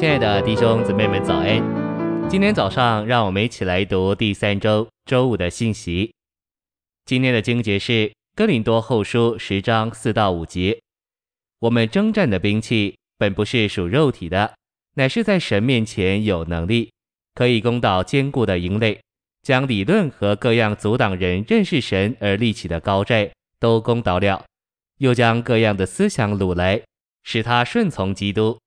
[0.00, 1.62] 亲爱的弟兄姊妹们，早安！
[2.26, 6.14] 今天早上，让我们一起来读第三周周五的信息。
[7.04, 7.92] 今天的经节是
[8.34, 10.80] 《哥林多后书》十章四到五节。
[11.58, 14.54] 我们征战的兵器，本不是属肉体的，
[14.94, 16.90] 乃是在神面前有能力，
[17.34, 18.98] 可以攻倒坚固的营垒，
[19.42, 24.42] 将理论和各样阻挡人认识神而立起的高寨都攻倒了，
[24.96, 26.80] 又将各样的思想掳来，
[27.22, 28.58] 使他顺从基督。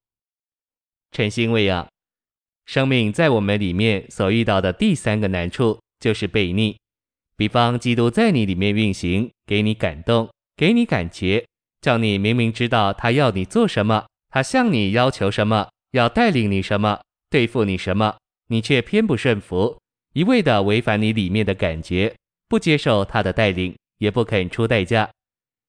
[1.14, 1.88] 诚心喂养，
[2.66, 6.76] 生命在我们里面所遇到的第三个难处就是悖逆。
[7.38, 11.46] 比方，基督在你里面运行，给你感动，给你感觉，
[11.82, 17.00] 叫你明明知道他要你做什么，他向你要求什么，要带领你什么，
[17.30, 19.78] 对付你什么，你却偏不顺服，
[20.14, 22.16] 一味的违反你里面的感觉，
[22.48, 25.12] 不接受他的带领，也不肯出代价。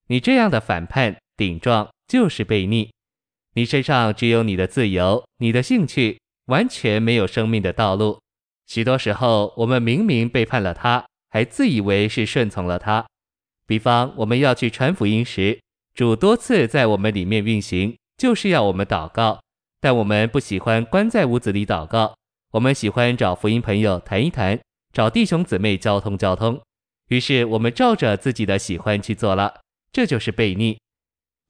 [0.06, 2.93] 你这样的反叛顶撞，就是悖逆。
[3.54, 8.20] 你身上只有你的自由，你的兴趣，完全没有生命的道路。
[8.66, 13.06] 许多时候，我们明明背叛了他，还自以为是顺从了他。
[13.66, 15.60] 比方，我们要去传福音时，
[15.94, 19.40] 主多次在我们里面运行，就是要我们祷告。
[19.80, 22.16] 但我们不喜欢关在屋子里祷告，
[22.52, 24.58] 我们喜欢找福音朋友谈一谈，
[24.92, 26.60] 找弟兄姊妹交通交通。
[27.08, 29.60] 于是，我们照着自己的喜欢去做了，
[29.92, 30.78] 这就是悖逆。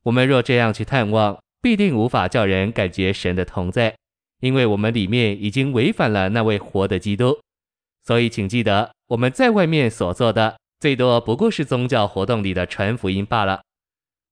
[0.02, 3.96] 我们若这样去探望，必定无法叫人感觉神的同在，
[4.40, 7.40] 因为我们里面已经违反了那位活的基督。
[8.04, 13.62] 所以，请记得我们在外面所做的，最多不过是宗教活动里的传福音罢了。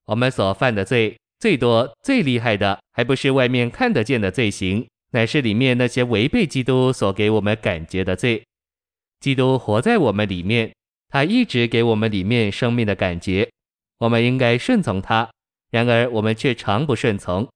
[0.04, 8.44] 我们所犯的罪，最多最厉害的，还不是外面看得见的罪行，乃是里面那些违背基督所给我们感觉的罪。
[9.20, 10.70] 基督活在我们里面，
[11.08, 13.48] 他一直给我们里面生命的感觉，
[14.00, 15.30] 我们应该顺从他。
[15.72, 17.48] 然而，我们却常不顺从，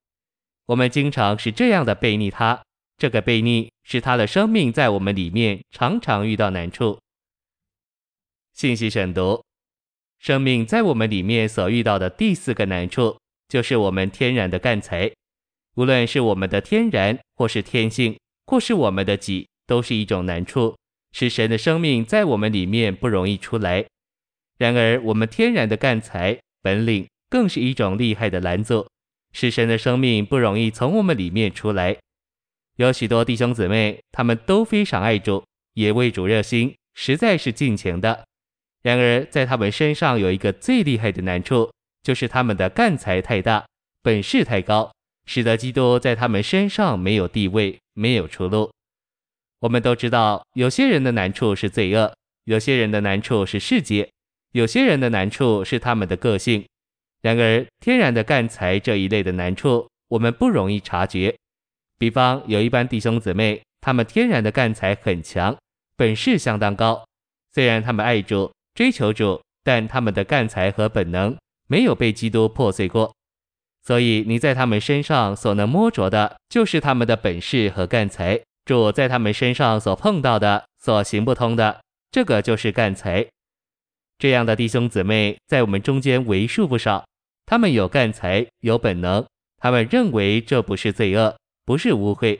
[0.65, 2.63] 我们经常是这样的悖逆他。
[2.97, 6.97] 这个悖逆使他的生命在我们里面常常遇到难处。
[8.53, 9.43] 信息审读：
[10.17, 15.11] 生命在我们里面所遇到的第四个难处，就是我们天然的干才。
[15.75, 18.17] 无论是我们的天然，或是天性，
[18.47, 20.75] 或是我们的己，都是一种难处，
[21.11, 23.85] 使神的生命在我们里面不容易出来。
[24.57, 27.07] 然而，我们天然的干才本领。
[27.29, 28.87] 更是一种厉害的拦阻，
[29.33, 31.97] 使神的生命不容易从我们里面出来。
[32.77, 35.43] 有许多弟兄姊妹，他们都非常爱主，
[35.73, 38.25] 也为主热心，实在是尽情的。
[38.83, 41.71] 然而，在他们身上有一个最厉害的难处，
[42.03, 43.65] 就是他们的干才太大，
[44.01, 44.93] 本事太高，
[45.25, 48.71] 使得基督在他们身上没有地位，没有出路。
[49.59, 52.13] 我们都知道，有些人的难处是罪恶，
[52.45, 54.07] 有些人的难处是世界，
[54.51, 56.63] 有些人的难处是他们的个性。
[57.21, 61.35] 然而，天然的干才这一类的难处，我们不容易察觉。
[61.97, 65.57] 比方，有一般弟兄姊妹，他们天然的干才很强，
[65.95, 67.03] 本事相当高。
[67.53, 71.35] 虽然他们爱主、追求主，但他们的干才和本能
[71.67, 73.11] 没有被基督破碎过。
[73.83, 78.39] 所以，你在他们身上所能摸着的，就是他们的本事和干才。
[78.65, 81.79] 主在他们身上所碰到的、所行不通的，
[82.11, 83.25] 这个就是干才。
[84.19, 87.06] 这样的弟兄姊妹在我们中间为数不少，
[87.47, 89.25] 他们有干才，有本能，
[89.57, 92.39] 他们认为这不是罪恶，不是污秽，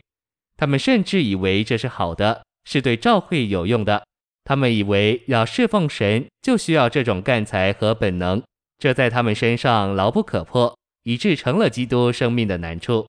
[0.57, 4.05] 他们甚至以为这是好的，是对教会有用的。
[4.43, 8.43] 他们以为要侍奉神就需要这种干才和本能，
[8.77, 13.07] 这在他们身上牢不可破，以致成了基督生命的难处。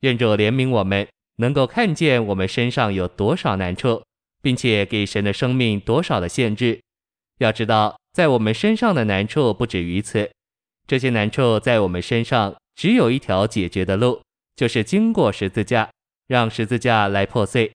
[0.00, 4.04] 愿主怜悯我们，能够看见我们身上有多少难处，
[4.42, 6.78] 并且给神的生命多少的限制。
[7.38, 10.30] 要知道，在我们身上的难处不止于此，
[10.86, 14.20] 这些难处在我们身上只有一条解决的路，
[14.56, 15.88] 就是经过十字架，
[16.26, 17.72] 让十字架来破碎。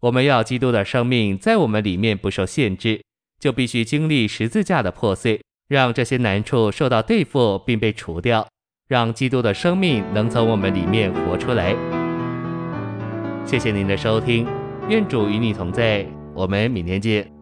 [0.00, 3.02] 我们要基督的生命在我们里面不受限制，
[3.40, 8.46] 就必须经历十字架的破碎，让这些难处受到对付并被除掉，
[8.86, 11.74] 让基督的生命能从我们里面活出来。
[13.44, 14.46] 谢谢您的收听，
[14.88, 17.37] 愿主与你同在，我们明天见。